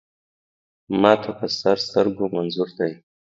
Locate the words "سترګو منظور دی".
1.87-2.91